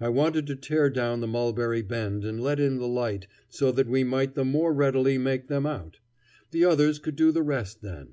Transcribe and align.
I 0.00 0.10
wanted 0.10 0.46
to 0.46 0.54
tear 0.54 0.88
down 0.90 1.18
the 1.18 1.26
Mulberry 1.26 1.82
Bend 1.82 2.24
and 2.24 2.40
let 2.40 2.60
in 2.60 2.76
the 2.78 2.86
light 2.86 3.26
so 3.48 3.72
that 3.72 3.88
we 3.88 4.04
might 4.04 4.36
the 4.36 4.44
more 4.44 4.72
readily 4.72 5.18
make 5.18 5.48
them 5.48 5.66
out; 5.66 5.98
the 6.52 6.64
others 6.64 7.00
could 7.00 7.16
do 7.16 7.32
the 7.32 7.42
rest 7.42 7.82
then. 7.82 8.10